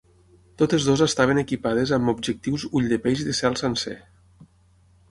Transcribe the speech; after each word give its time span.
Totes 0.61 0.87
dues 0.87 1.03
estaven 1.05 1.41
equipades 1.41 1.93
amb 1.99 2.13
objectius 2.15 2.67
ull 2.81 2.91
de 2.95 3.01
peix 3.07 3.23
de 3.31 3.39
cel 3.43 3.61
sencer. 3.65 3.97